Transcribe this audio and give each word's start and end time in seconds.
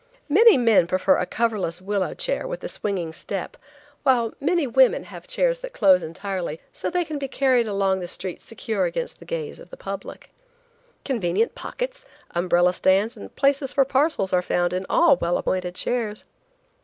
Many 0.29 0.57
men 0.57 0.87
prefer 0.87 1.17
a 1.17 1.27
coverless 1.27 1.79
willow 1.79 2.15
chair 2.15 2.47
with 2.47 2.67
swinging 2.67 3.13
step, 3.13 3.55
while 4.01 4.33
many 4.39 4.65
women 4.65 5.03
have 5.03 5.27
chairs 5.27 5.59
that 5.59 5.73
close 5.73 6.01
entirely, 6.01 6.59
so 6.71 6.89
they 6.89 7.05
can 7.05 7.19
be 7.19 7.27
carried 7.27 7.67
along 7.67 7.99
the 7.99 8.07
streets 8.07 8.43
secure 8.43 8.85
against 8.85 9.19
the 9.19 9.25
gaze 9.25 9.59
of 9.59 9.69
the 9.69 9.77
public. 9.77 10.31
Convenient 11.05 11.53
pockets, 11.53 12.03
umbrella 12.31 12.73
stands 12.73 13.15
and 13.15 13.35
places 13.35 13.73
for 13.73 13.85
parcels 13.85 14.33
are 14.33 14.41
found 14.41 14.73
in 14.73 14.87
all 14.89 15.17
well 15.17 15.37
appointed 15.37 15.75
chairs. 15.75 16.25